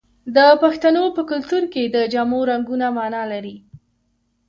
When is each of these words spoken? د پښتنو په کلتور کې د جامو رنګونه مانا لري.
د 0.35 0.37
پښتنو 0.63 1.03
په 1.15 1.21
کلتور 1.31 1.63
کې 1.73 1.83
د 1.85 1.97
جامو 2.13 2.39
رنګونه 2.51 2.87
مانا 2.97 3.23
لري. 3.31 3.55